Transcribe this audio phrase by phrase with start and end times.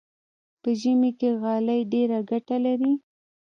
[0.61, 2.93] په ژمي کې غالۍ ډېره ګټه لري.